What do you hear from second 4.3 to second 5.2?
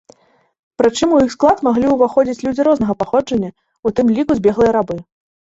збеглыя рабы.